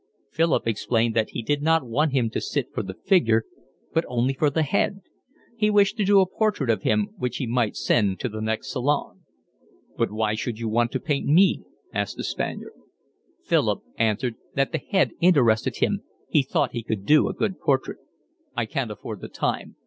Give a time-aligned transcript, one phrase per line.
[0.31, 3.45] Philip explained that he did not want him to sit for the figure,
[3.93, 5.01] but only for the head;
[5.55, 8.71] he wished to do a portrait of him which he might send to the next
[8.71, 9.19] Salon.
[9.99, 11.61] "But why should you want to paint me?"
[11.93, 12.73] asked the Spaniard.
[13.43, 17.99] Philip answered that the head interested him, he thought he could do a good portrait.
[18.57, 19.75] "I can't afford the time.